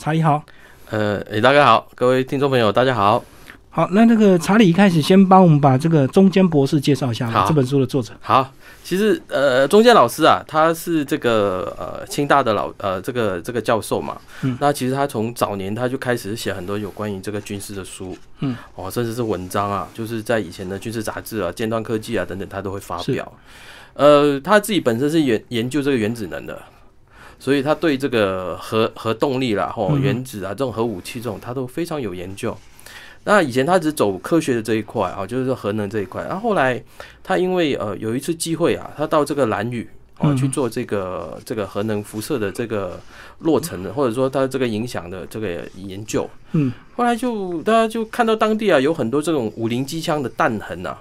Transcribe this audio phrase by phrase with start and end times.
[0.00, 0.44] 查理好，
[0.90, 3.24] 呃，诶，大家好，各位听众朋友，大家好。
[3.70, 8.12] 好，那那个查理一开始先帮我们把这个中间博士介绍一下这本书的作者。
[8.20, 8.52] 好，
[8.82, 14.20] 其实呃，中间老师啊，他是这个呃清大的老呃这个这个教授嘛。
[14.42, 18.18] 嗯那其实他从早年他就开始写很多有关于这个军事的书。
[18.40, 18.56] 嗯。
[18.74, 23.32] 哦，甚至是文章啊，就是在以前的军事杂志啊、尖端科技啊等等，他都会发表。
[23.92, 26.60] 呃，他自己本身是研研究这个原子能的。
[27.44, 32.56] 所以他对这个核核动力啦、吼嗯原子啊这种核武器这种，他都非常有研究。
[33.24, 36.22] 那以前他只走科学的这一块啊，就是说核能这一块。
[36.22, 36.82] 然后后来
[37.22, 39.86] 他因为呃有一次机会啊，他到这个蓝屿
[40.20, 42.98] 哦嗯去做这个这个核能辐射的这个
[43.40, 46.26] 落成的，或者说它这个影响的这个研究。
[46.52, 50.96] 嗯，后来就大家就看到当地啊有很多这种五零机枪的弹痕呐、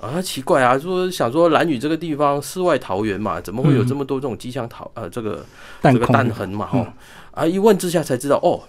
[0.00, 5.44] 啊，奇怪啊，说想说蓝屿这个地方世外桃源嘛，怎么会有这么多这种机枪桃呃这个
[5.82, 6.86] 这个弹痕嘛，哦、
[7.30, 8.60] 啊，一问之下才知道，哦，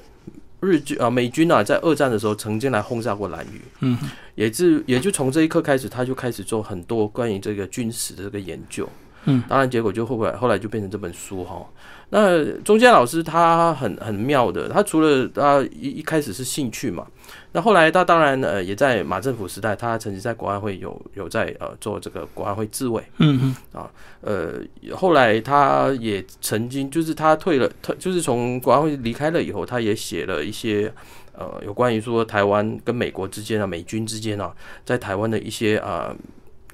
[0.62, 3.98] 日军啊，美军啊，在二战的时候曾经来轰炸过蓝屿，嗯，
[4.36, 8.88] 也是也就从这一刻开始，他就开始做很多关于这个军史的这个研究，
[9.26, 11.66] 嗯，当然结果就后来后来就变成这本书哈。
[12.10, 17.06] 那中间老师他很很妙的，他除了他一一开始是兴趣嘛，
[17.52, 23.90] 那后来他当然呃也在马政府时代，他曾经在国安会有有在呃做这个国安会自卫，嗯嗯啊
[24.22, 24.54] 呃，
[24.96, 30.92] 后来他也曾经，就是他退了，退就是从国安会离开了以后，他也写了一些
[31.34, 34.54] 呃有关于说台湾跟美国之间啊，美军之间啊，
[34.86, 36.16] 在台湾的一些啊、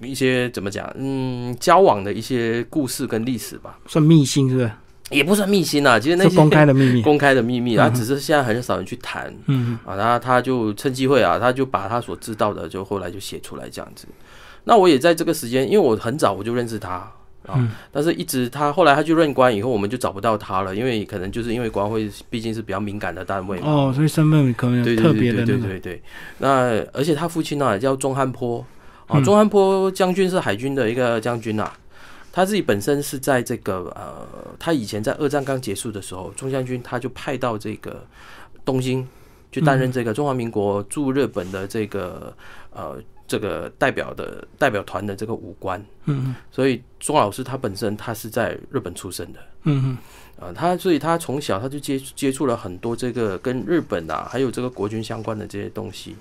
[0.02, 4.72] 一些怎么讲，嗯，交往的一些故事跟历史吧，算秘辛是不是？
[5.12, 7.02] 也不算秘辛啊，其实那些是公开的秘密。
[7.04, 14.08] 公开的秘密啊，嗯只是现在很少人去谈嗯啊，然后他就趁机会啊，他就把他所知道的，就后来就写出来这样子。
[14.64, 16.92] 那我也在这个时间，因为我很早我就认识他
[17.48, 23.68] 啊，嗯但是一直他后来他去任官以后，我们就找不到他了，因为可能就是因为国安会毕竟是比较敏感的单位嘛。
[23.68, 25.62] 哦，所以身份可能对对有特别对对的。
[25.62, 26.02] 对对对。
[26.38, 28.60] 那而且他父亲呢叫钟汉坡
[29.08, 31.74] 啊，嗯钟汉坡将军是海军的一个将军啊。
[32.32, 34.26] 他自己本身是在这个呃，
[34.58, 38.06] 他以前在二战刚结束的时候，钟将军他就派到这个
[38.64, 39.06] 东京
[39.52, 42.34] 去担任这个中华民国驻日本的这个
[42.72, 42.98] 呃
[43.28, 45.84] 这个代表的代表团的这个武官。
[46.06, 49.40] 嗯所以钟老师他本身他是在日本出生的。
[49.64, 49.98] 嗯嗯
[50.40, 56.16] 啊，他所以他从小他就接接触了很多这个跟日本啊，还有这个国军相关的这些东西。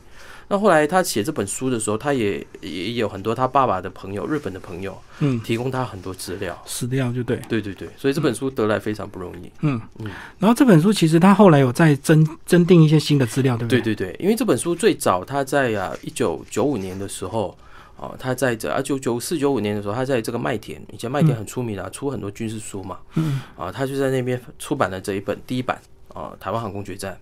[0.52, 6.60] 那后来他写这本书的时候，他也也有很多他爸爸的朋友，日本的朋友嗯，提供他很多资料。
[6.66, 7.36] 死掉就对。
[7.48, 9.48] 对对对，所以这本书得来非常不容易。
[9.60, 10.10] 嗯嗯
[10.40, 13.80] 然后这本书其实他后来有再增增订一些新的资料，对不对？
[13.80, 17.56] 对对对，因为这本书最早他在啊一九九五年的时候。
[18.02, 22.98] 哦，他在这啊九九四九五年的时候，他在这个麦田，以前麦田很出名啊，出很多军事书嘛。
[23.14, 25.78] 嗯啊，他就在那边出版了这一本第一版
[26.14, 27.12] 啊，《台湾航空决战》。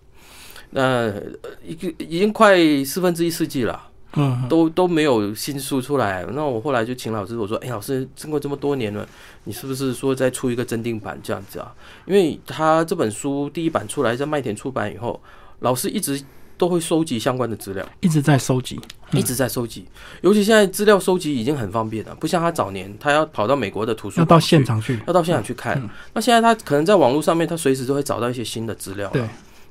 [0.71, 1.23] 那呃
[1.65, 3.81] 一个已经快四分之一世纪了，
[4.15, 6.27] 嗯嗯都都没有新书出来。
[6.33, 9.06] 那我后来就请老师我说：“哎，老师，经过这么多年了，
[9.45, 11.75] 你是不是说再出一个增订版这样子啊？”
[12.06, 15.21] 因为他这本书第一版出来在麦田出版以后，
[15.61, 16.21] 老师一直
[16.56, 17.87] 都会收集相关的资料。
[18.00, 18.79] 一直在收集。
[19.12, 19.87] 一直在收集，
[20.21, 25.00] 尤其现在资料收集已经很方便了，不像他早年他要跑到美国的图书要到现场去。
[25.06, 25.79] 要到现场去看。
[25.79, 29.09] 嗯那现在他可能在网络上面，他随时都会找到一些新的资料。
[29.09, 29.27] 对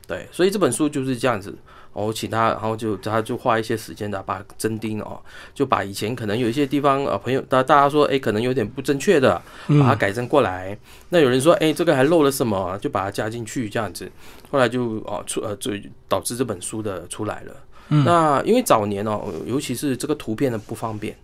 [0.07, 1.55] 对，所以这本书就是这样子。
[1.93, 5.19] 哦我请他，然后就他就花一些时间的把它增订哦，
[5.55, 9.33] 就把以前可能有一些地方呃朋友大大家说哎可能有点不正确的，
[9.67, 10.77] 把它嗯改正过来。
[11.09, 14.07] 那有人说哎这个还漏了什么，就把它加进去这样子。
[14.51, 15.71] 后来就哦出呃就
[16.07, 17.55] 导致这本书的出来了。
[17.89, 21.17] 嗯那因为早年哦，尤其是这个图片的不方便，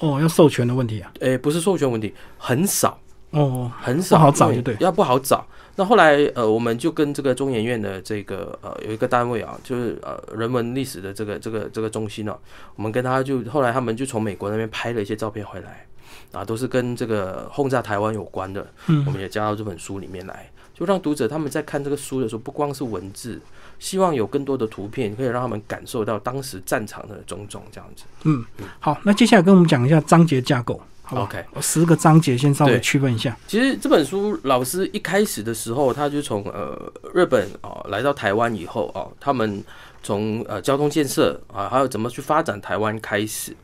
[0.00, 1.10] 哦，要授权的问题啊。
[1.20, 3.00] 诶，不是授权问题，很少。
[3.32, 5.44] 哦，很少，不好找要不好找。
[5.74, 12.36] 那后来呃，我们就跟这个中研院的这个呃有一个单位啊，就是呃人文历史的这个这个这个中心呢、
[12.76, 15.86] 我们跟他就后来他们就从美国那边拍了一些照片回来，
[16.32, 23.40] 啊，都是跟这个轰炸台湾有关的，嗯我们也加到这本书里面来，就让读者他们在看这个书的时候，不光是文字，
[23.78, 28.04] 希望有更多的图片，可以让他们感受到当时战场的种种这样子。
[28.24, 28.44] 嗯，
[28.78, 30.78] 好，那接下来跟我们讲一下章节架构，
[31.12, 33.36] 好吧 OK 十个章节先稍微对区分一下。
[33.46, 39.62] 其实这本书老师一开始的时候，他就从呃日本哦来到台湾以后哦，他们
[40.02, 43.54] 从呃交通建设啊，还有怎么去发展台湾开始。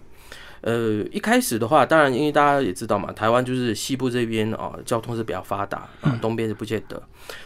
[0.61, 7.01] 呃，一开始的话，当然因为大家也知道嘛，台湾就是西部这边啊、交通是比较发达啊，东边是不见得。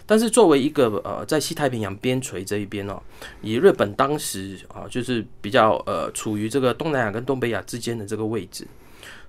[0.07, 2.99] 但是作为一个呃在西太平洋边陲这一边哦，
[3.43, 8.67] 以日本当时啊就是比较呃处于这个东南亚跟东北亚之间的这个位置。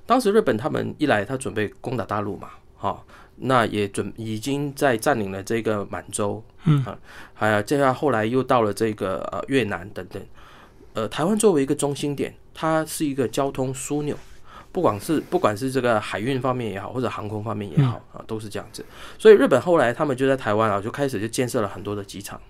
[0.05, 3.03] 当时日本他们一来，他准备攻打大陆嘛，哈、
[3.37, 6.97] 那也准已经在占领了这个满洲，嗯啊，
[7.33, 10.21] 还有接下来后来又到了这个呃越南等等，
[10.93, 14.17] 呃，台湾作为一个中心点，它是一个交通枢纽。
[14.71, 18.83] 不管是不管是这个海运方面也好，或者航空方面也好啊，都是这样子。
[19.19, 22.41] 所以日本后来他们就在台湾啊，就开始就建设了很多的机场。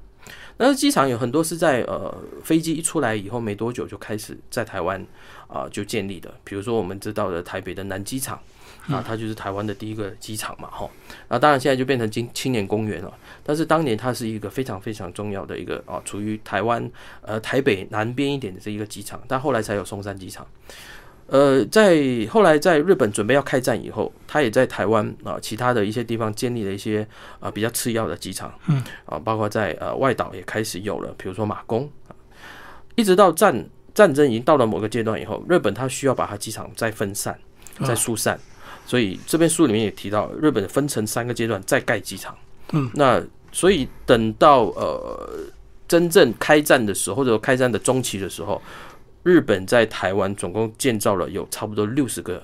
[0.56, 5.06] 但是机场有很多是在呃飞机一出来以后没多久就开始在台湾
[5.48, 6.34] 啊就建立的。
[6.44, 8.40] 比如说我们知道的台北的南机场
[8.88, 10.90] 啊，它就是台湾的第一个机场嘛，哈。
[11.30, 13.14] 那当然现在就变成青青年公园了。
[13.44, 16.90] 但是当年它是一个非常非常重要的一个啊，处于台湾
[17.22, 20.46] 呃台北南边一点的这一个机场，但后来才有松山机场。
[21.28, 21.98] 呃，在
[22.30, 27.08] 后来在日本准备要开战以后，他也在台湾啊其他的一些地方建立了一些
[27.40, 32.12] 啊比较次要的机场，嗯，啊，包括在呃外岛也开始有了，比如说马公啊，
[32.96, 37.38] 一直到战战争已经到了某个阶段以后，日本它需要把它机场再分散、
[37.86, 38.40] 再疏散，
[38.86, 42.36] 所以这边书里面也提到，日本分成三个阶段再盖机场，
[42.72, 45.30] 嗯，那所以等到呃
[45.88, 48.62] 真正开战的时候，或者开战的中期的时候。
[49.26, 52.44] 日本在台湾总共建造了有差不多六十个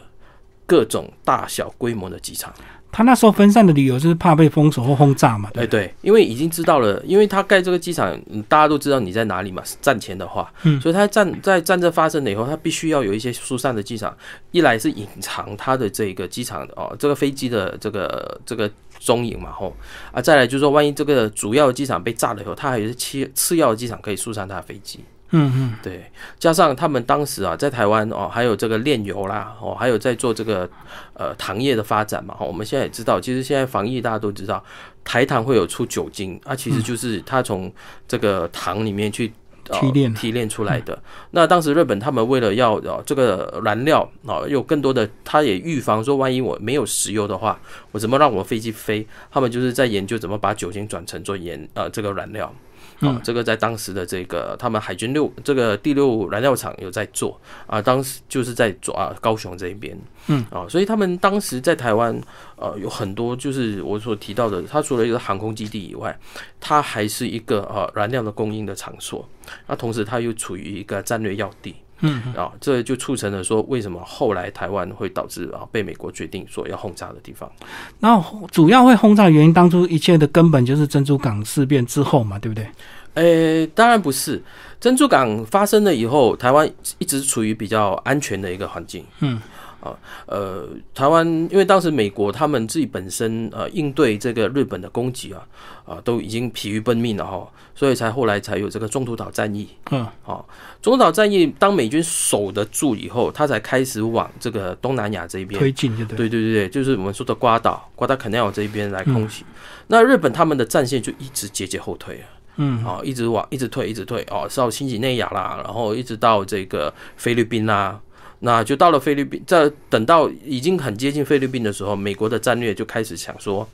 [0.65, 2.53] 各种大小规模的机场。
[2.91, 5.49] 他那时候分散的理由就是怕被封锁或轰炸嘛？
[5.53, 9.61] 对，对，因为已经知道了，因为他盖这个机场，大家都知道你在哪里嘛。
[9.79, 14.15] 战前的话，嗯，所以他战在战争发生了以后，他必须要有一些疏散的机场，
[14.51, 18.69] 一来是隐藏他的这个机场哦，这个飞机的这个这个
[18.99, 19.75] 踪影嘛，吼
[20.11, 24.99] 啊，再来就是说，万一这个主要的机场被炸了以后，他还有次次要的机场可以疏散他的飞机。
[25.31, 30.67] 嗯嗯，对，加上他们当时啊，在台湾哦，还有这个炼油啦，哦，还有在做这个
[31.13, 32.35] 呃糖业的发展嘛。
[32.39, 34.63] 我们现在也知道，其实现在防疫大家都知道，
[35.03, 37.71] 台糖会有出酒精，啊，其实就是它从
[38.07, 39.31] 这个糖里面去
[39.71, 40.97] 提炼提炼出来的。
[41.29, 47.59] 那当时日本他们为了要呃这个燃料啊，有更多的，他也预防说，万一我没有石油的话，
[47.91, 49.05] 我怎么让我飞机飞？
[49.29, 52.51] 他们就是在研究怎么把酒精转成做盐呃这个燃料。
[53.01, 59.97] 啊，这个在当时的这个他们海军六这个第六燃料厂有在做啊，当时就是在做啊高雄这一边，
[60.27, 60.45] 嗯。
[60.49, 62.19] 啊，所以他们当时在台湾
[62.57, 66.17] 呃有很多就是我所提到的，它除了一个航空基地以外，
[66.59, 69.27] 它还是一个呃燃料的供应的场所，
[69.67, 71.75] 那同时它又处于一个战略要地。
[72.01, 77.51] 嗯啊，这就促成了说，为什么后来台湾会导致啊被美国决定说要轰炸的地方。
[77.99, 82.67] 然后主要会轰炸原因，当初一切的根本就是珍珠港事变之后嘛，对不对？
[83.15, 84.41] 诶，当然不是。
[84.79, 86.69] 珍珠港发生了以后，台湾
[86.99, 89.03] 一直处于比较安全的一个环境。
[89.19, 89.41] 嗯，
[89.81, 95.45] 啊，呃，台湾因为当时美国他们自己本身呃应对这个日本的攻击啊，
[95.85, 99.69] 啊都已经疲于奔命了哈，所以才后来才有这个中途岛战役。
[99.91, 100.47] 嗯，好，
[100.81, 109.45] 中途岛战役当美军守得住以后，他才开始往这个东南亚这一边推进，对对对对对，就是我们说的瓜岛、瓜达肯尼亚这一边来空袭。
[109.87, 112.27] 那日本他们的战线就一直节节后退啊。
[112.61, 117.97] 嗯，哦，一直往一直退，一直退哦，到新几内亚啦，然后一直到这个菲律宾啦，
[118.39, 119.41] 那就到了菲律宾。
[119.45, 123.67] 在等到已经很接近菲律宾的时候，美国的战略就开始想说，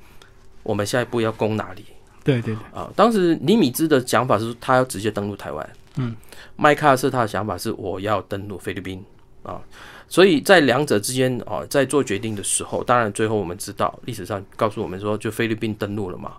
[0.64, 1.86] 我们下一步要攻哪里？
[2.24, 6.16] 对对对，啊，当时尼米兹的想法是他要直接登陆台湾，嗯，
[6.56, 9.04] 麦克阿瑟他的想法是我要登陆菲律宾
[9.44, 9.62] 啊，
[10.08, 16.34] 所以在两者之间啊，在做决定的时候，当然最后我们知道历史上告诉我们说，就菲律宾登陆了嘛。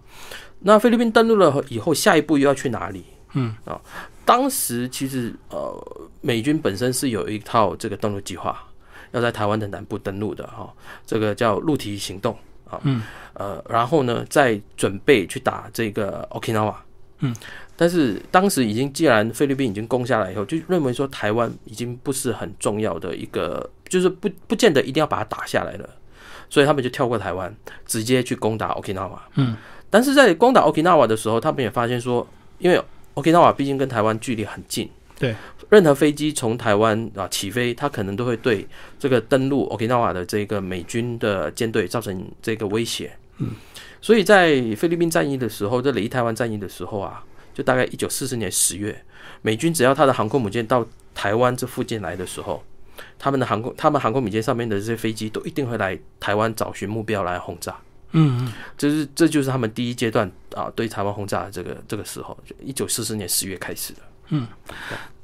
[0.58, 3.04] 那菲律宾登陆了以后，下一步又要去哪里？
[3.34, 3.80] 嗯啊，
[4.26, 5.72] 当时其实呃，
[6.20, 8.62] 美军本身是有一套这个登陆计划，
[9.12, 10.70] 要在台湾的南部登陆的哈，
[11.06, 12.36] 这个叫陆提行动
[12.68, 13.02] 啊，嗯。
[13.34, 16.74] 呃，然后呢，再准备去打这个 Okinawa，
[17.18, 17.36] 嗯，
[17.76, 25.88] 但是当时已经既然菲律宾已经攻下来以后，就认为说台湾已经不是很重要的一个，就是不不见得一定要把它打下来了，
[26.48, 27.54] 所以他们就跳过台湾，
[27.84, 29.56] 直接去攻打 Okinawa，嗯。
[29.90, 32.26] 但是在攻打 Okinawa 的时候，他们也发现说，
[32.58, 32.82] 因为
[33.16, 35.34] Okinawa 毕竟跟台湾距离很近，对，
[35.70, 38.66] 任何飞机从台湾啊起飞，它可能都会对
[38.98, 43.16] 这个登陆 Okinawa 的这个美军的舰队造成这个威胁。
[43.38, 43.52] 嗯，
[44.02, 49.02] 所以在菲律宾战役的时候，这雷台湾战役的时候啊，就大概一九四四年十月，
[49.40, 52.62] 美军只要他的航空母舰到台湾这附近来的时候，
[53.18, 57.74] 他们的航空他们航空母舰上面的这些飞机都一定会来台湾找寻目标来轰炸。
[58.18, 64.00] 嗯，这是这就是他们第一阶段啊对台湾轰炸的这个这个时候，就一九四四年十月开始的。
[64.30, 64.48] 嗯，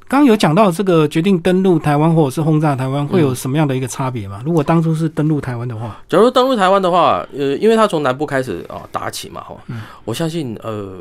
[0.07, 4.43] 刚刚有讲到这个决定登陆台湾或者是轰炸台湾会有什么样的一个差别吗？
[4.45, 9.57] 如果当初是登陆台湾的话，假如登陆台湾的话，呃，因为他从南部开始啊打起嘛，哈，
[10.05, 11.01] 我相信呃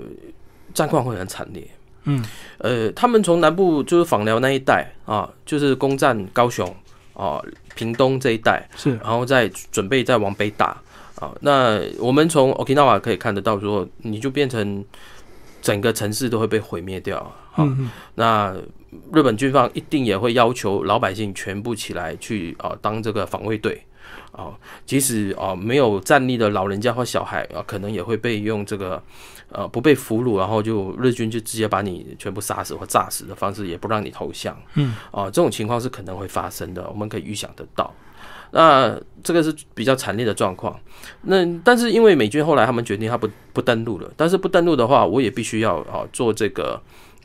[0.74, 1.68] 战况会很惨烈。
[2.06, 2.24] 嗯，
[2.60, 6.74] 呃，他们从南部就是访寮那一带啊，就是攻占高雄
[7.14, 7.40] 啊、
[7.76, 10.82] 屏东这一带，是，然后再准备再往北打。
[11.22, 14.84] 啊，那我们从 Okinawa 可以看得到，说你就变成
[15.62, 17.20] 整个城市都会被毁灭掉。
[17.52, 18.56] 好嗯，那
[19.14, 23.80] 日本军方一定也会要求老百姓全部起来去啊当这个防卫队
[24.32, 29.04] 啊，即使啊没有战力的老人家或小孩啊，可能也会被用这个
[29.52, 34.58] 呃不被俘虏，然后就日军就直接把你全部杀死或炸死的方式，也不让你投降。
[34.74, 37.94] 嗯，啊，这种情况是可能会发生的，我们可以预想得到。
[38.52, 40.80] 那这个是比较惨烈的状况。
[41.24, 46.82] 那但是因为美军后来他们决定他不不登陆了，但是不登陆的话，我也必须要啊做这个。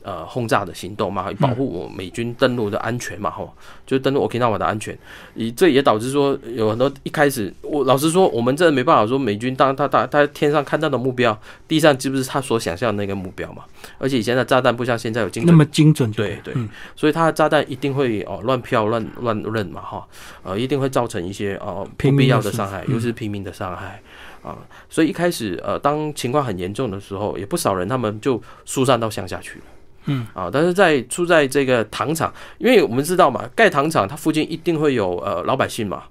[0.07, 3.53] 呃，轰炸的行动嘛，保护我美军登陆的安全嘛，吼，
[3.85, 4.97] 就登陆 Okinawa 的安全。
[5.35, 11.37] 以这也导致说，有很多一开始，我老实说，我们这没办法说，美军当他他他天上看到的目标，
[11.67, 13.65] 地上是不是他所想象的那个目标嘛？
[13.97, 16.53] 而且以前的炸弹不像现在有精那么精准，对对，
[16.95, 20.07] 所以他的炸弹一定会哦乱飘乱乱扔嘛，哈，
[20.41, 24.01] 呃，一定会造成一些哦不必要的伤害，尤其是平民的伤害
[24.41, 24.57] 啊。
[24.89, 29.65] 所以一开始呃，当情况很严重的时候，也不少人他们就疏散到乡下去了。
[30.07, 36.03] 嗯啊，但是在出在这个糖厂，因为我们知道嘛，盖糖厂它附近一定会有呃老百姓嘛，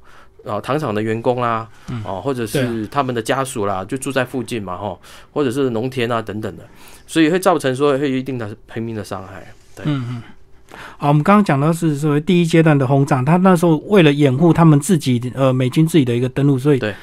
[0.46, 1.68] 啊糖厂的员工啦，
[2.04, 4.96] 哦或者是他们的家属啦，就住在附近嘛，哈，
[5.32, 6.64] 或者是农田啊等等的，
[7.06, 9.52] 所以会造成说会一定的平民的伤害。
[9.74, 10.22] 对，嗯嗯。
[10.98, 16.94] 好，我们刚刚讲到是所谓第一阶段的轰炸，他那时候为了掩护他们自己呃美军自己的一个登陆，所以对，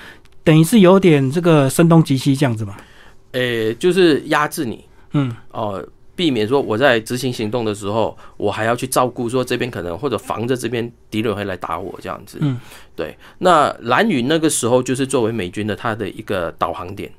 [0.44, 2.76] 等于是有点这个声东击西这样子嘛。
[3.32, 5.84] 诶，就是压制你，嗯哦。
[6.16, 12.38] 避免说我在执行行动的时候，我还要去照顾说这边可能或者防着这边敌人会来打我这样子。
[12.42, 12.60] 嗯，
[12.96, 13.18] 对。
[13.40, 17.12] 那蓝屿那个时候就是作为美军的它的一个导航点，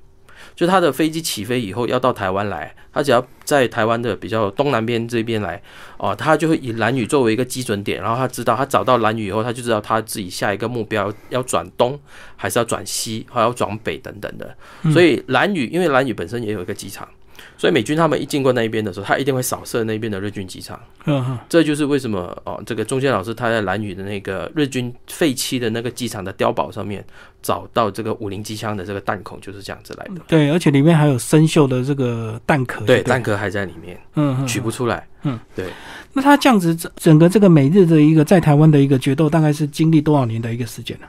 [0.55, 5.61] 就它的飞机起飞以后要到台湾来，它只要在台湾的比较东南边这边来，
[5.99, 11.99] 哦，他就会以蓝屿作为一个基准点，然后他知道他找到蓝屿以后，他就知道他自己下一个目标要转东
[12.37, 14.57] 还是要转西，还要转北等等的。
[14.93, 17.09] 所以蓝屿因为蓝屿本身也有一个机场。
[17.57, 20.79] 所以美军他们一经过那一边的时候，他一定会扫射那边的日军机场。
[21.07, 27.05] 嗯，这就是为什么哦，这个中间老师他在蓝屿的那个日军废弃的那个机场的碉堡上面
[27.43, 30.21] 找到这个五零机枪的这个弹孔，就是这样子来的。
[30.27, 32.85] 对，而且里面还有生锈的这个弹壳。
[32.85, 33.99] 对，弹壳还在里面。
[34.17, 35.07] 嗯，取不出来。
[35.23, 35.67] 嗯，对。
[36.13, 41.07] 那他这样子整个这个美日的一个在台湾的一个决斗，大概是经历多少年的一个时间呢？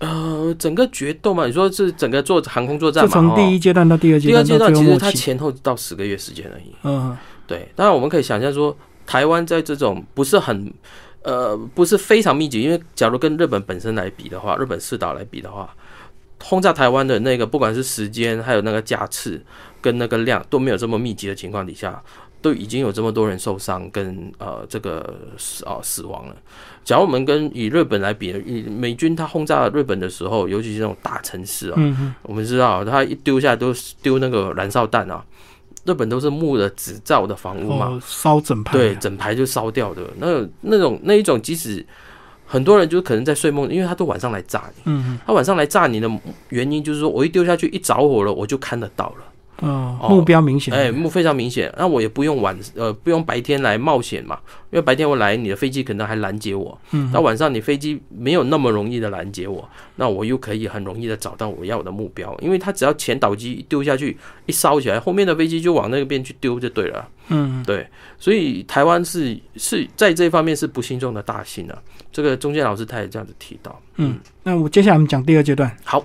[0.00, 3.10] 呃，整个决斗嘛，你说是整个做航空作战嘛？
[3.10, 6.74] 从第一阶段到第二阶段，第二阶段其实它前后到十个月时间而已。
[6.84, 7.16] 嗯，
[7.46, 7.68] 对。
[7.76, 8.74] 当然我们可以想象说，
[9.06, 10.72] 台湾在这种不是很
[11.22, 15.68] 呃不是非常密集，因为假如跟日本本身来比的话，日本四岛来比的话，
[16.42, 19.42] 轰炸台湾的那个不管是时间还有那个架次
[19.82, 22.02] 跟那个量都没有这么密集的情况底下。
[22.42, 26.36] 都已经有这么多人受伤跟呃这个死啊死亡了。
[26.84, 31.76] 假如我们跟以日本来比，以美军他轰炸日本的时候，尤其是那种大城市啊，
[32.22, 35.24] 我们知道他一丢下都丢那个燃烧弹啊。
[35.86, 40.02] 日本都是木的纸造的房屋嘛，烧整排，对，整排就烧掉的。
[40.18, 41.84] 那那种那一种，即使
[42.44, 46.08] 很多人就可能在睡梦，因为他都晚上来炸你，嗯，他晚上来炸你的
[46.50, 49.24] 原因就是说我一丢下去一着火了，我就看得到了。
[49.60, 54.38] 哦，目标明显，哎，目非常明显，那我也不用晚，呃，不用白天来冒险嘛，
[54.70, 67.86] 因为白天我来，你的飞机可能还拦截我，嗯，那晚上你飞机没有那么容易的拦截我，那我又可以很容易的找到我要的目标，因为他只要前导机一丢下去，一烧起来，后面的飞机就往那边去丢就对了，嗯，对，
[68.18, 71.78] 所以台湾是是在这方面是不幸中的大幸啊，
[72.10, 76.02] 这个中间老师他也这样子提到，嗯，那我接下来我们讲第二阶段，好。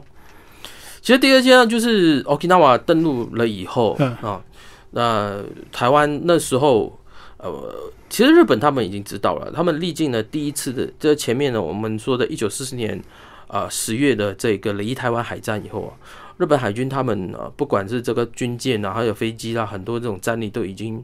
[1.05, 3.93] 其实第二阶段就是 Okinawa 登陆了以后
[4.24, 4.41] 啊，
[4.89, 5.39] 那
[5.71, 7.00] 台湾那时候
[7.38, 7.75] 呃，
[8.09, 13.00] 其实日本他们已经知道了，他们历尽了第一次的这前面呢，我们说的一九四四年
[13.45, 15.93] 啊十月的这个雷台湾海战以后啊，
[16.39, 21.03] 日本海军他们啊，不管是这个军舰啊，还有飞机啊，很多这种战力都已经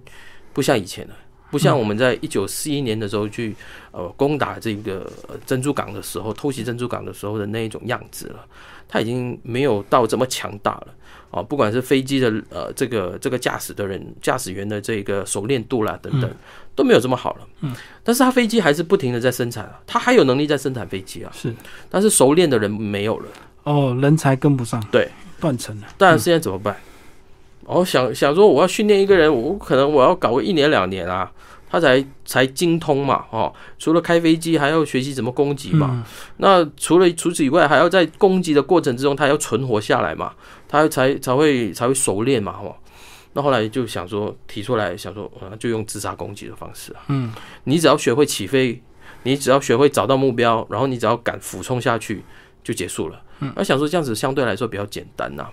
[0.52, 1.14] 不像以前了，
[1.52, 3.56] 不像我们在一九四一年的时候去
[3.92, 5.08] 呃攻打这个
[5.46, 8.44] 珍珠港的时候，偷袭珍珠港的时候的那一种样子了。
[8.92, 10.88] 他已经没有到这么强大了
[11.32, 11.42] 啊！
[11.42, 16.30] 不管是飞机的呃这个这个驾驶的人驾驶员的这个熟练度啦等等，
[16.76, 17.48] 都没有这么好了。
[17.62, 21.32] 嗯，但是他飞机还是不停的在生产啊，他还有能力在生产飞机啊。
[21.34, 21.56] 是，
[21.90, 23.28] 但是熟练的人没有了。
[23.64, 24.84] 哦，人才跟不上。
[24.92, 25.88] 对，断层了。
[25.98, 26.76] 但现在怎么办？
[27.64, 31.32] 我想想说，我要训练一个人，我可能我要搞个一年两年啊。
[31.72, 36.06] 他才才精通嘛，哦，除了开飞机，还要学习怎么攻击嘛。
[36.38, 40.34] 那除了除此以外，还要在攻击的过程之中，他要存活下来嘛，
[40.68, 42.76] 他才才会才会熟练嘛，哦。
[43.34, 47.00] 那后来就想说，提出来想说，就用自杀攻击的方式啊。
[47.08, 47.32] 嗯，
[47.64, 48.84] 你只要学会起飞，
[49.24, 52.22] 你只要学会找到目标，然后你只要敢俯冲下去，
[52.62, 53.22] 就结束了。
[53.40, 55.48] 嗯，而想说这样子相对来说比较简单呐。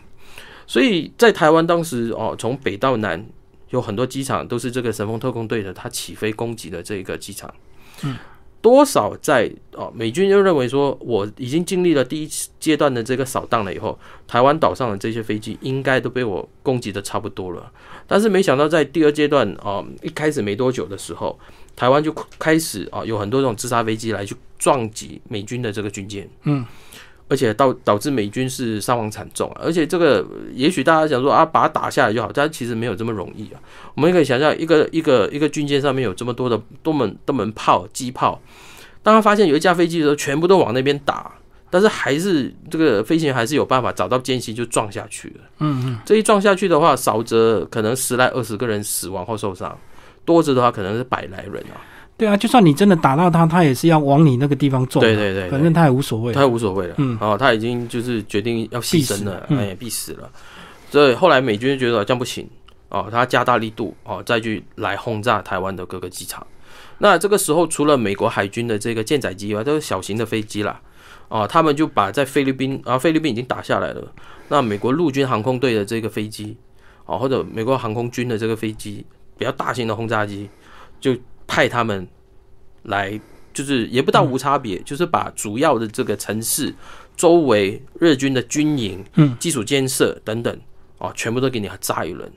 [0.67, 3.25] 所以在台湾当时哦，从北到南
[3.71, 7.53] 有很多机场都是这个神风特工队的，它起飞攻击的这个机场。
[8.03, 8.17] 嗯。
[8.61, 13.97] 多少在哦，美军就认为说，我已经经历了第一阶段的这个扫荡了以后，
[14.27, 17.71] 台湾岛上的这些飞机应该都被我攻击的差不多了。
[18.09, 21.39] 但是没想到在第二阶段哦，一开始没多久的时候，
[21.77, 26.29] 台湾就开始啊，有很多这种自杀飞机来去撞击美军的这个军舰。
[26.43, 26.67] 嗯。
[27.29, 33.61] 而且导导致美军是伤亡惨重，而且这个也许大家想说啊，把它打下来就好，但其实没有这么容易啊。
[33.95, 38.41] 我们可以想象，一个一个一个军舰上面有这么多的多门多门炮、机炮，
[39.03, 41.31] 当他发现有一架飞机的时候，全部都往那边打，
[41.71, 45.45] 但是还是这个飞行员还是有办法找到间隙就撞下去了。
[45.59, 49.79] 嗯嗯，这一撞下去的话，少则可能十来二十个人死亡或受伤，
[50.25, 51.77] 多则的话可能是百来人啊。
[52.19, 55.01] 对啊，就算你真的打到他，他也是要往你那个地方撞。
[55.01, 56.95] 对对对，反正他也无所谓，他也无所谓了。
[56.99, 60.29] 嗯，哦，他已经就是决定要牺牲了，哎，必死了。
[60.91, 62.45] 所以后来美军就觉得这样不行，
[62.89, 66.45] 哦，他加大力度，哦，再去来轰炸台湾的各个机场。
[66.99, 70.81] 那这个时候，除了美国海军的这个舰载机以外，都是小型的飞机啦。
[71.29, 74.03] 哦，他们就把在菲律宾，啊，菲律宾已经打下来了。
[74.49, 76.57] 那美国陆军航空队的这个飞机，
[77.07, 79.07] 哦，或者美国航空军的这个飞机，
[79.37, 80.51] 比较大型的轰炸机，
[81.01, 81.17] 就。
[81.49, 82.07] 派他们
[82.85, 83.21] 来，
[83.53, 86.73] 就是也不到无差别，就是把主要的这个城市
[87.17, 90.61] 周围日军的军营、嗯，基础建设等等，
[90.99, 92.31] 啊，全部都给你炸一轮。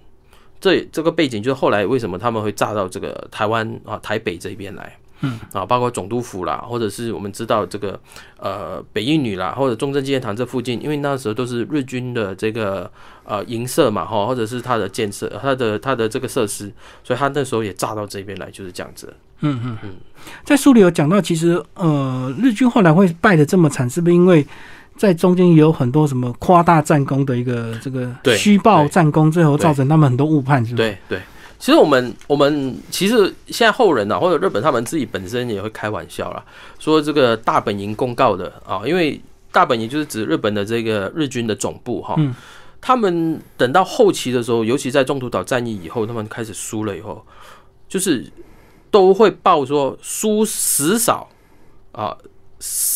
[0.60, 4.98] 这这个背景就是后来为什么他们会炸到这个台湾啊台北这边来。
[5.22, 8.00] 嗯啊，包括总督府啦，或者是我们知道这个
[8.38, 12.90] 呃北印女啦，或者中正纪念堂这附近，因为那时候都是日军的这个
[13.24, 16.72] 呃营舍嘛，哈，或者是它的建设，它的它的这个设施，
[17.04, 19.14] 所以他那时候也炸到这边来，就是这样子。
[19.42, 19.90] 嗯嗯嗯，
[20.44, 24.46] 在书里有讲到，其实呃日军后来会败的这么惨，是不是因为
[24.98, 30.90] 在中间也有很多什么夸大战功的一个这个虚报战功，最后造成他们很多误判，是不是？
[30.90, 31.22] 对对。
[31.62, 36.44] 其实我们我们其实现在后人呐，或者日本他们自己本身也会开玩笑啦，
[36.80, 39.22] 说这个大本营公告的啊，因为
[39.52, 42.18] 大本营就是指日本的这个日军的总部哈，
[42.82, 47.24] 他们等到后期的时候，尤其在中途岛战役以后，他们开始输了以后，
[47.88, 48.26] 就是
[48.90, 51.30] 都会报说输死少
[51.92, 52.18] 啊。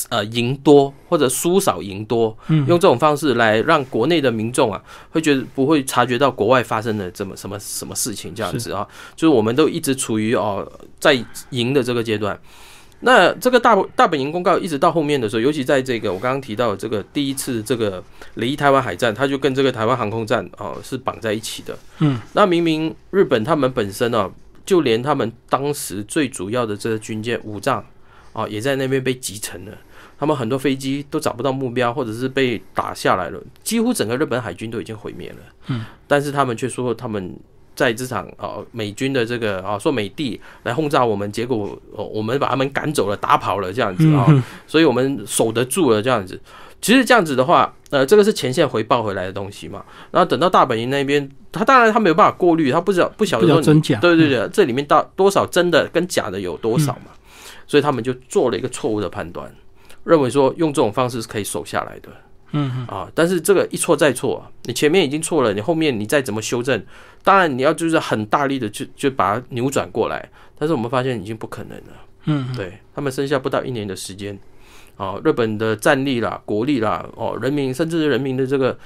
[0.09, 11.17] 呃，赢多或者输少赢多，用这种方式来让国内的民众啊，会觉得不会察觉到国外发生的怎么什么什么事情这样子啊，就是我们都一直处于哦在
[11.49, 12.39] 赢的这个阶段。
[13.01, 18.03] 那这个大大本营公告一直到后面的时候，尤其在这个我刚刚提到这个第一次这个
[18.35, 21.77] 离台湾海战，它就跟这个台湾航空战啊是绑在一起的。
[21.99, 24.29] 嗯，那明明日本他们本身啊，
[24.63, 27.83] 就连他们当时最主要的这个军舰武藏。
[28.35, 29.71] 啊，也在那边被击沉了。
[30.19, 33.41] 他们很多飞机都找不到目标，或者是被打下来了。
[33.63, 35.37] 几乎整个日本海军都已经毁灭了。
[35.67, 37.35] 嗯，但是他们却说他们
[37.75, 44.25] 在这场啊美军的这个啊说美帝来轰炸我们，结果我们把他们赶走了，打跑了这样子啊，
[44.67, 46.39] 所以我们守得住了这样子。
[46.81, 49.83] 其实这样子的话，呃，这个是前线回报回来的东西嘛。
[50.11, 53.99] 然后等到大本营那边，他当然他没有办法过滤，他不知道不晓得真假。
[53.99, 57.11] 对对对，这里面到多少真的跟假的有多少嘛？
[57.67, 59.53] 所以他们就做了一个错误的判断，
[60.03, 62.09] 认为说用这种方式是可以守下来的。
[62.51, 66.81] 嗯啊，但是这个一错再错，你前面已经错了，你后面你再怎么修正，
[67.23, 71.93] 当然你要就是很大力的就就把它扭转过来，但是我们发现已经不可能了。
[72.25, 74.39] 嗯，对他们剩下不到一年的时间，
[74.95, 78.77] 啊，日本的战力啦、国力啦、哦，人民甚至是人民的这个。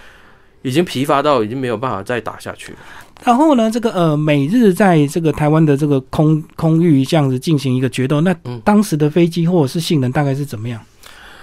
[0.61, 2.79] 已经疲乏到已经没有办法再打下去了。
[3.23, 10.81] 然后呢，这个呃，美日在这个台湾的这个空空域这样子进行一个决斗，那当时的飞机或者是性能大概是怎么样？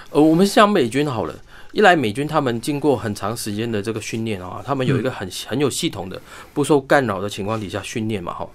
[0.09, 1.35] 呃，我们想美军好了，
[1.73, 6.19] 一来美军他们经过很长时间的这个训练啊，他们有一个很很有系统的
[6.51, 8.47] 不受干扰的情况底下训练嘛，哈。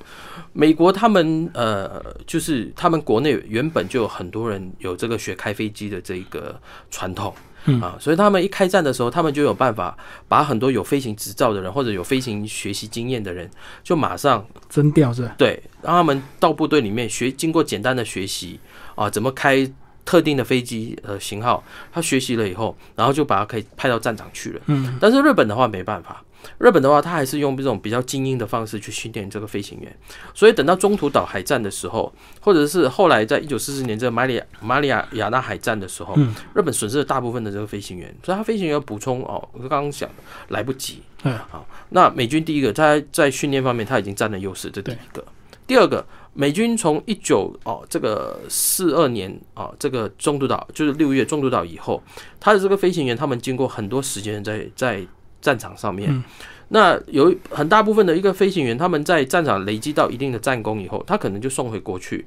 [0.52, 7.32] 美国他们呃，就是他们国内原本就有很多人有这个学开飞机的这个传统。
[7.80, 9.96] 啊，所以他们一开战的时候，他们就有办法
[10.28, 13.48] 把很多有飞行执照的人或者有飞行学习经验的人，
[13.82, 15.34] 就马上征调是吧？
[15.38, 18.58] 对，让他们到部队里面学，经过简单的学习
[18.94, 19.70] 啊，怎么开
[20.04, 24.60] 特定的飞机呃型号，他学习了以后，然后就把他可以派到战场去了。
[24.66, 26.22] 嗯，但是日本的话没办法。
[26.58, 29.96] 日本的话，他还是用这种比较精英的方式去训练这个飞行员，
[30.34, 36.16] 所以等到中途岛海战的时候，或者是后来在一九四四年这个马里马里亚亚纳海战的时候，
[36.54, 40.08] 日本损失了大部分的这个飞行员，所以他飞行员补充哦，我刚刚讲
[40.48, 41.02] 来不及。
[41.24, 45.24] 嗯，好，那美军第一个他在训练方面他已经占了优势，这第一个。
[45.64, 52.02] 第二个，美军从一九哦这个四二年啊这个中途岛就是六月中途岛以后，
[52.40, 55.06] 他的这个飞行员他们经过很多时间在在
[55.42, 56.24] 战场上面，
[56.68, 62.24] 那有很大部分的一个飞行员他们在战场累积到一定的战功以后，他可能就送回国去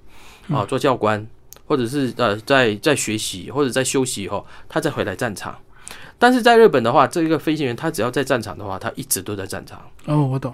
[0.49, 1.25] 啊做教官，
[1.65, 5.55] 或者是呃在在学习或者在休息以后，他再回来战场。
[6.19, 9.81] 但是在日本的话，这个飞行员他只要在战场的话，他一直都在战场。
[10.05, 10.53] 哦，我懂。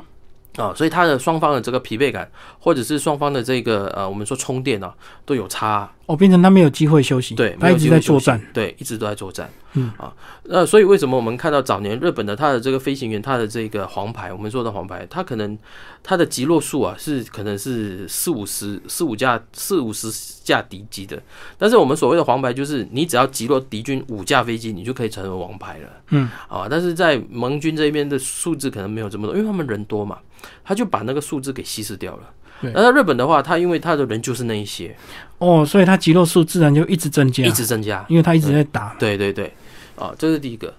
[0.58, 4.93] 啊，所以他的双方的这个疲惫感，或者是双方的这个呃，我们说充电啊，
[5.26, 5.89] 都有差。
[6.12, 7.36] 哦，变成他没有机会休息。
[7.36, 8.41] 对，他一直在作战。
[8.54, 9.50] 对，一直都在作战。
[9.76, 15.58] 嗯啊，那所以为什么我们看到早年日本的他的这个飞行员，他的这个黄牌，我们说的黄牌，他可能
[16.04, 20.12] 他的击落数啊是可能是四五十、四五架、四五十
[20.43, 21.21] 架敌机的。
[21.58, 25.88] 但是我们所谓的黄牌，就是你只要击落敌军五架飞机，你就可以成为王牌了。
[26.10, 30.17] 嗯啊，但是在盟军这边的数字可能没有这么多，因为他们人多嘛。
[30.63, 32.24] 他就把那个数字给稀释掉了。
[32.62, 34.95] 那在日本的话，他因为他的人就是那一些
[35.39, 38.95] 哦，所以他肌肉数自然就一直增加，一直增加，因为他一直在打。
[39.00, 39.52] 对对对，
[39.95, 40.74] 啊，这是第一个。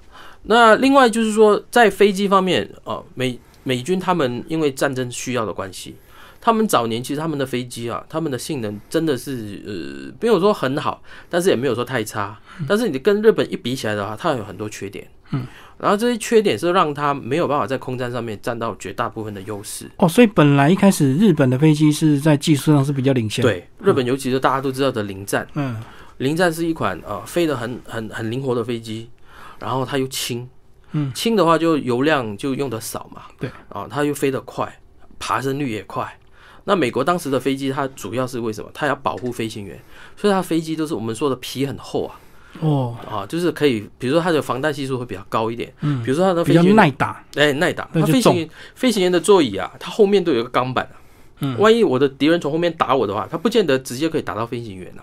[0.44, 5.96] 那另外就是说，在飞机方面，啊，美美军他们因为战争需要的关系，
[6.40, 12.38] 他们早年其实他们的飞机啊，他们的性能真的是呃没有说很好，但是也没有说太差。
[12.68, 15.06] 但是你跟日本一比起来的话，它有很多缺点。
[15.30, 15.46] 嗯。
[15.82, 23.42] 然后这些缺点是让他没有办法在空战上面占到绝大部分的优势哦，所以本来一开始日本的飞机是在技术上是比较领先。
[23.42, 25.82] 对，日本尤其是大家都知道的零战，嗯，
[26.18, 29.10] 零战是一款呃飞得很很很灵活的飞机，
[29.58, 30.48] 然后它又轻，
[30.92, 34.78] 嗯，轻的话就油量就用的少嘛，对，啊，它又飞得快，
[35.18, 36.16] 爬升率也快。
[36.62, 38.70] 那美国当时的飞机它主要是为什么？
[38.72, 39.76] 它要保护飞行员，
[40.16, 42.14] 所以它飞机都是我们说的皮很厚啊。
[42.60, 42.96] 哦。
[43.08, 47.88] 啊，就是可以，比如说它的防弹系数会比较高一点，嗯，比如说它的比较耐打，哎，耐打。
[47.92, 50.96] 它飞行飞行员的座椅啊，它后面都有一个钢板啊，
[51.40, 55.02] 嗯，万一我的敌人从后面打我的话，它不见得直接可以打到飞行员啊，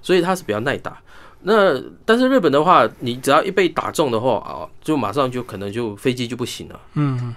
[0.00, 0.98] 所以它是比较耐打。
[1.46, 7.34] 那但是日本的话，你只要一被打中的话啊，就马上就可能就飞机就不行了，嗯，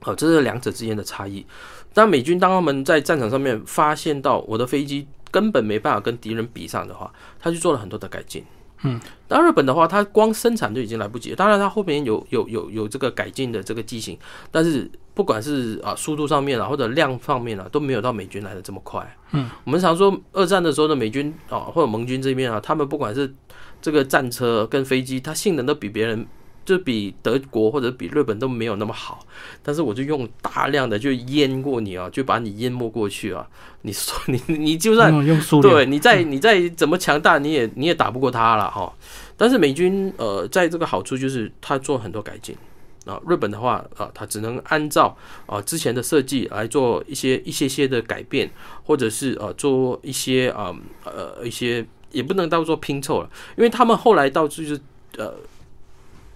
[0.00, 1.46] 好，这是两者之间的差异。
[1.92, 8.44] 当美军当他们在战场上面发现到我的飞机根本没办法跟敌人比上的话，他就做了很多的改进。
[8.84, 11.34] 嗯，当日本的话，它光生产就已经来不及。
[11.34, 14.16] 当然，它后面有有有有这个改进的这个机型，
[14.50, 19.16] 但是不管是啊速度上面啊或者量方面啊，都没有到美军来的这么快。
[19.32, 23.34] 嗯，我们常说二战的时候的美军啊或者盟军这边啊，他们不管是
[23.82, 26.26] 这个战车跟飞机，它性能都比别人。
[26.64, 29.26] 就比德国或者比日本都没有那么好，
[29.62, 33.46] 但是我就用大量的就淹过你啊，就把你淹没过去啊！
[33.82, 35.12] 你说 你你就算
[35.60, 38.90] 对你再你再怎么强大，你也你也打不过他了哈。
[39.36, 42.56] 但是美军呃，在这个好处就是他做很多改进
[43.04, 43.20] 啊。
[43.28, 48.50] 日本的话啊，他只能按照啊之前的设计来做一些一些些的改变，
[48.84, 50.74] 或者是呃做一些啊
[51.04, 54.80] 呃一些也不能当做拼凑了，因为他们后来到就是
[55.18, 55.34] 呃。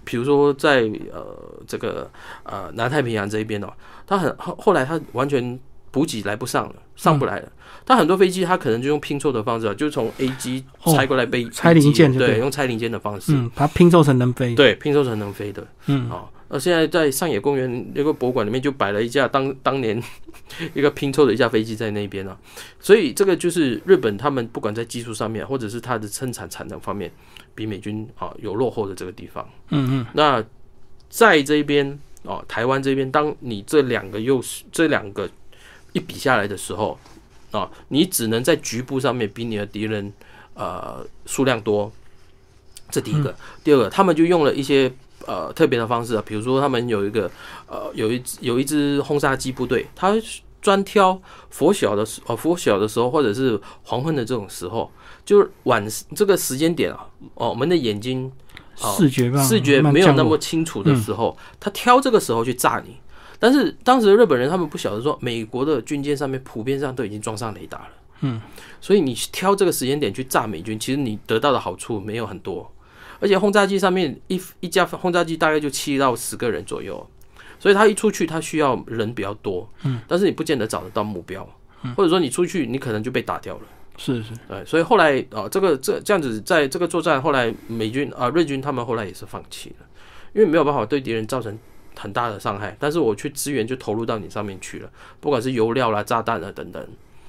[0.09, 1.23] 比如说，在呃
[1.67, 2.09] 这个
[2.41, 3.71] 呃南太平洋这一边哦，
[4.07, 5.59] 他很后后来他完全
[5.91, 7.51] 补给来不上了，上不来了。
[7.85, 16.25] 他很多飞机他可能就用拼凑的方式，就从 A 机拆过来被拆零件，对，用拆零件的方式，嗯，它拼凑成能飞，对，拼凑成能飞的，嗯啊。
[16.51, 20.01] 那现在在上野公园那个博物馆里面就摆了一架当当年
[20.73, 22.35] 一个拼凑的一架飞机在那边啊，
[22.79, 27.11] 所以这个就是日本他们不管在技术上面，或者是它的生产产能方面。
[27.55, 30.43] 比美军啊有落后的这个地方，嗯嗯，那
[31.09, 35.29] 在这边哦，台湾这边，当你这两个又是这两个
[35.93, 36.97] 一比下来的时候
[37.51, 40.13] 啊，你只能在局部上面比你的敌人
[40.53, 41.91] 呃数量多，
[42.89, 44.91] 这第一个，第二个，他们就用了一些
[45.25, 47.29] 呃特别的方式啊，比如说他们有一个
[47.67, 50.13] 呃有一有一支轰炸机部队，他
[50.61, 54.91] 专挑拂晓的时呃拂晓的时候或者是黄昏的这种时候。
[55.29, 58.31] 就是晚这个时间点啊，哦，我们的眼睛
[58.75, 62.95] 视觉视觉没有那么清楚的时候，他挑这个时候去炸你。
[63.37, 67.89] 但是当时日本人他们不晓得说，美国的军舰上面普遍上都已经装上雷达了。
[68.21, 68.41] 嗯，
[68.81, 72.67] 所以你挑这个时间点去炸美军，其实你得到的好处没有很多。
[73.19, 77.07] 而且轰炸机上面一一架轰炸机大概就七到十个人左右，
[77.59, 79.69] 所以他一出去他需要人比较多。
[79.83, 81.47] 嗯，但是你不见得找得到目标，
[81.95, 83.61] 或者说你出去你可能就被打掉了。
[83.99, 89.85] 是是，对，所以后来啊，这个这这样子，在这个作战后来，美军啊，瑞军他们后来也是放弃了，
[90.33, 91.59] 因为没有办法对敌人造成
[91.97, 92.75] 很大的伤害。
[92.79, 96.81] 但是我去支援就投入到你上面去了，不管是油料啦、炸弹啊等等。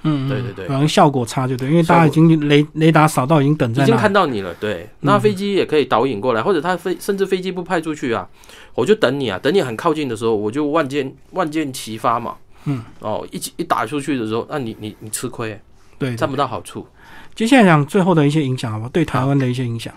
[0.03, 4.51] 嗯，对对对，反正效果差就对，因为大家已经雷雷达扫到，已经等在，已经看到你了。
[4.55, 8.27] 对，那飞机也可以导引过来，或者他飞，甚至飞机不派出去啊，
[8.73, 12.35] 我就等你啊，等你很靠近的时候，我就万箭万箭齐发嘛。
[12.65, 15.59] 嗯，哦，一一打出去的时候，那你你你吃亏，
[16.01, 16.87] 对，占不到好处。
[17.35, 18.89] 接下来讲最后的一些影响，好不好？
[18.89, 19.93] 对台湾的一些影响。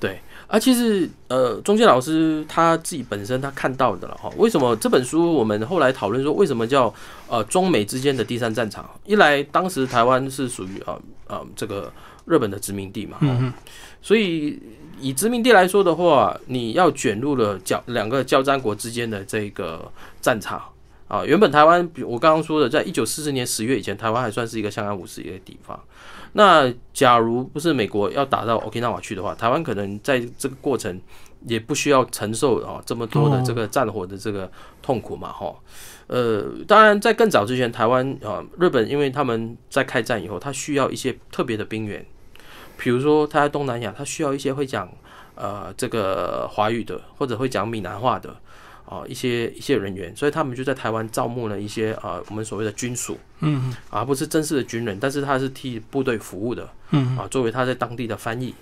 [0.00, 4.28] 对，啊，其实呃，中介老师他自己本身他看到的了哈。
[4.36, 6.92] 为什么这本书我们后来讨论说，为什么叫
[7.28, 8.84] 呃中美之间的第三战场？
[9.06, 11.92] 一来当时台湾是属于啊啊这个
[12.26, 13.52] 日本的殖民地嘛，嗯
[14.02, 14.60] 所以
[15.00, 19.90] 以殖民地来说的话，你要卷入了交两个交战国之间的这个
[20.20, 20.60] 战场
[21.08, 21.24] 啊。
[21.24, 25.78] 原本台湾，我刚刚说的，在一九四四年十月以前，台湾还算是一个相安无事的一个地方。
[26.32, 31.00] 那假如不是美国要打到 Okinawa 去的话，台湾可能在这个过程
[31.46, 34.50] 也不需要承受啊这么多的这个战火的这个
[34.82, 35.54] 痛苦嘛，哈。
[36.06, 42.04] 呃，当然在更早之前，台湾啊，日本因为他们在开战以后，他需要一些特别的兵员，
[42.76, 44.90] 比如说他在东南亚，他需要一些会讲
[45.36, 48.36] 呃这个华语的，或者会讲闽南话的。
[48.86, 58.54] 啊，一些一些人员，所以他们就在台湾招募了一些啊，我们所谓的军属，嗯，而不是正式的军人，但是他是替部队服务的，嗯，啊，作为他在当地的翻译，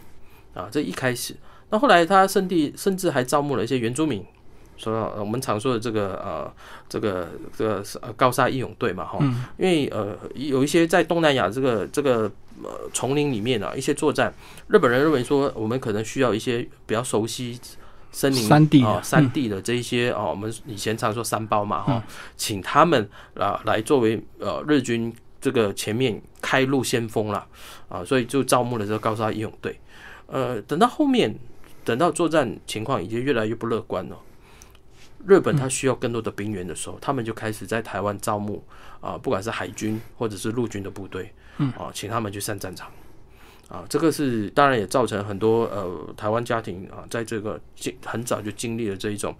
[0.54, 1.34] 啊，这一开始，
[1.70, 4.24] 那后来他甚至甚至还招募了一些原住民，
[4.76, 6.54] 说我们常说的这个呃，
[6.88, 9.18] 这个这个呃高沙义勇队嘛，哈，
[9.58, 12.30] 因为呃有一些在东南亚这个这个
[12.62, 14.32] 呃丛林里面啊，一些作战，
[14.68, 17.58] 日本人认为说我们可能需要一些比较熟悉。
[18.12, 22.02] 森林山地啊，山地的这一些哦，我们以前常说山包嘛哈，
[22.36, 27.46] 请他们啊来作为呃日军这个前面开路先锋了
[27.88, 29.80] 啊，所以就招募了这个高沙义勇队。
[30.26, 31.34] 呃，等到后面，
[31.84, 34.16] 等到作战情况已经越来越不乐观了，
[35.26, 38.62] 日本他需要更多的兵员的时候，他们就开始在台湾招募
[39.00, 41.32] 啊，不管是海军或者是陆军的部队，
[41.78, 42.90] 啊，请他们去上战场。
[43.72, 49.34] 啊，这个是当然也造成很多呃台湾家庭啊，在这个经很早就经历了这一种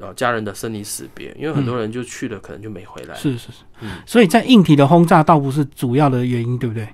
[0.00, 3.14] 呃家人的生离死别，因为很多人就去了，可能就没回来。
[3.14, 6.88] 是是是，嗯，所以在硬体的轰炸倒不是主要的原因，对不对？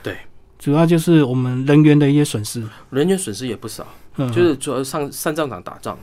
[0.00, 0.16] 对，
[0.60, 3.84] 主要就是我们人员的一些损失，人员损失也不少，
[4.16, 6.02] 就是主要上上战场打仗的。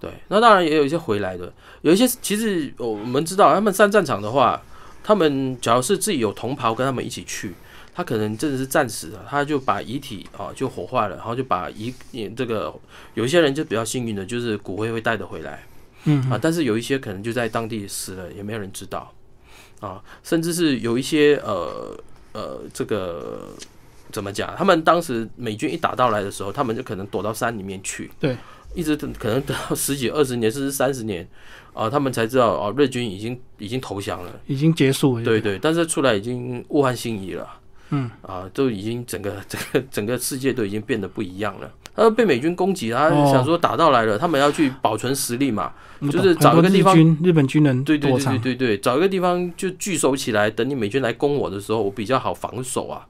[0.00, 4.58] 对，那当然也有一些回来的，有一些其实我们知道，他们上战场的话，
[5.04, 7.52] 他们假如是自己有同袍跟他们一起去。
[7.92, 11.92] 他可能真的是战死了，他就把遗体啊就火化了，然后就把遗
[12.36, 12.72] 这个
[13.14, 15.64] 有一些人就比较幸运的，就是骨灰会带得回来，
[16.04, 19.12] 嗯啊，但是有一些可能就在当地死了，也没有人知道
[19.80, 21.96] 啊，甚至是有一些呃
[22.32, 23.48] 呃这个
[24.12, 24.54] 怎么讲？
[24.56, 28.36] 他们当时美军一打到来的时候，他们就可能躲到山里面去，对，
[28.74, 31.28] 一直等可能等到十几二十年甚至三十年
[31.74, 37.56] 啊，他们才知道哦，日军已经已经投降了，已经结束了，对对，但是出来已经物换星移了。
[37.90, 41.70] 嗯啊，都已经整个 整个整个世界都已经变得不一样了。
[41.94, 45.72] 他被美军攻击，他想说打到来了，他们要去保存实力嘛，
[46.10, 53.06] 就是找一个地方，日本军人对对对对对，找一个地方就聚守起来，等你美军来攻我的时候，我比较好防守啊。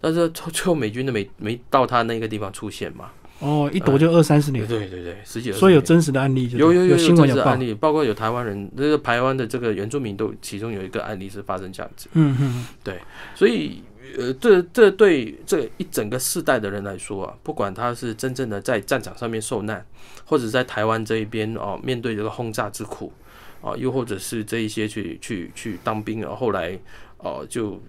[0.00, 3.06] 但是最后美军都没没到他那个地方出现嘛。
[3.38, 12.08] 哦，一躲就二三十年，对对对，十几所以有真实的案例，有有有新闻有案例，包括有台湾人，那个台湾的这个原住民都其中有一个案例是发生这样子。
[12.14, 12.98] 嗯嗯，对，
[13.34, 13.82] 所以。
[14.16, 19.84] 呃，这这对这一整个世代的人来说啊，不管他是真正的在战场上面受难，
[20.24, 23.12] 或者在台湾这一边哦，面对这个轰炸之苦
[23.60, 26.78] 啊，又或者是这一些去去去当兵啊，后来
[27.18, 27.80] 哦就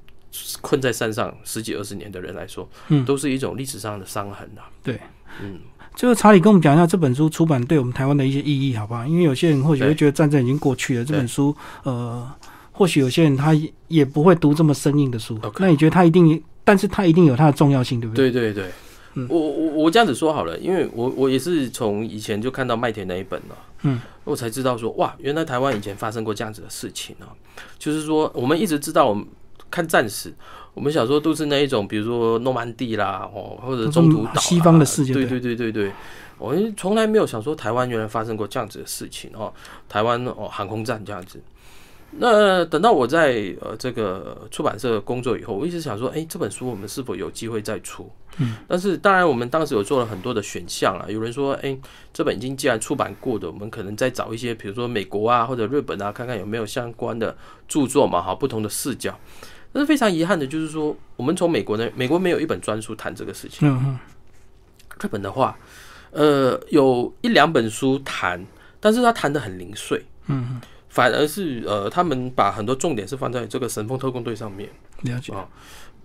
[0.62, 4.62] 困在山上十几二十年的人来说，嗯，都是一种历史上的伤痕呐。
[4.84, 5.00] 对，
[5.42, 5.60] 嗯，
[5.96, 9.06] 最后查理跟我们讲一下这本书出版对我们台湾的一些意义，好不好？
[9.06, 12.30] 因为有些人或许会觉得战争已经过去了，这本书呃。
[12.80, 13.54] 或许有些人他
[13.90, 18.32] 也不会读这么生硬的书，那你觉得他一定，但是他一定有它的重要性，对不对？
[18.32, 18.72] 对对
[19.14, 27.36] 对，我我我这样子说好了，因为我我也是从以前就看到麦田那一本了，嗯，我才知道说哇，原来台湾以前发生过这样子的事情啊，
[27.78, 29.28] 就是说我们一直知道我们
[29.70, 30.34] 看战史，
[30.74, 35.26] 我们小时候都是那一种，比如说诺曼底啦，哦，或者中途岛西方的世界，对。
[35.26, 35.92] 对对对对，
[36.38, 39.52] 我们从来没有想说台湾原来发生过这样子的事情哦，
[39.90, 41.42] 台湾哦航空战这样子。
[42.12, 48.10] 那等到我在呃这个出版社工作以后，我一直想说，哎，这本书我们是否有机会再出？
[48.38, 51.06] 嗯，但是当然，我们当时有做了很多的选项啊。
[51.10, 51.78] 有人说，哎，
[52.14, 57.36] 这本已经既然出版过的，我们可能再找一些，比如说美国啊或者日本啊，看看有没有相关的
[57.68, 59.18] 著作嘛，哈，不同的视角。
[59.72, 63.70] 但是非常遗憾的就是说，我们从美国呢，美国没有一本专书谈这个事情。
[65.02, 65.58] 日本的话，
[66.12, 68.44] 呃，有一两本书谈，
[68.80, 70.04] 但是他谈的很零碎。
[70.28, 70.62] 嗯嗯。
[70.90, 74.70] 反而是呃，他们把很多重点是放在这个神风特工队上面。
[75.04, 75.48] 了解啊，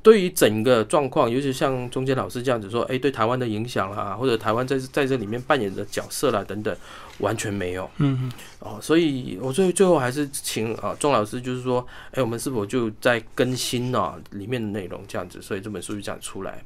[0.03, 6.77] 对于整个状况，尤其像中间老师这样子说，哎，对台湾的影响啦，或者台湾在在这里面扮演的角色啦等等，
[7.18, 7.90] 完全没有。
[7.97, 8.33] 嗯嗯。
[8.61, 15.42] 哦，所以我最最后还是请啊钟老师，就是说，哎，我们是否就在更新呢里面的内容这样子？
[15.42, 16.62] 所以这本书就这样出来。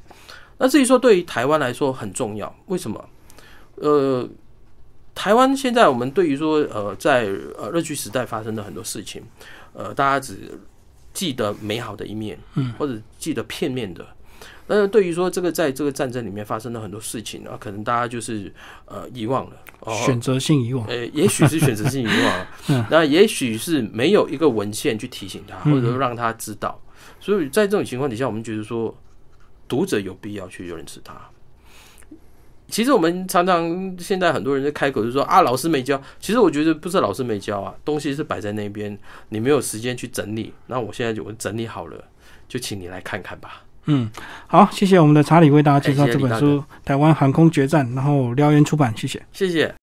[0.58, 3.08] 那至于说对于台湾来说很重要，为什么？
[3.76, 4.28] 呃。
[5.18, 7.28] 台湾现在我们对于说，呃，在
[7.58, 9.20] 呃日据时代发生的很多事情，
[9.72, 10.56] 呃，大家只
[11.12, 14.06] 记得美好的一面，嗯，或者记得片面的。
[14.68, 18.54] 但是对于说这个在这个战争里面发生的很多事情啊，可能大家就是
[18.84, 19.56] 呃遗忘了，
[20.06, 26.80] 选择性遗忘，呃，也许是选择性遗忘， 嗯，那也许是没有一个文献去提醒他，或者说让他知道。
[27.18, 28.96] 所以在这种情况底下，我们觉得说
[29.66, 31.14] 读者有必要去认识他。
[32.68, 36.00] 其实我们常常现在很多人在开口就说啊，老师没教。
[36.20, 38.96] 其实我觉得不是老师没教啊，东西是摆在那边，
[39.30, 40.52] 你没有时间去整理。
[40.66, 42.04] 那我现在就整理好了，
[42.46, 43.62] 就请你来看看吧。
[43.86, 44.10] 嗯，
[44.46, 49.74] 好，谢谢我们的查理为大家介绍这本书《台湾航空决战》，然后燎原出版，谢谢，谢谢。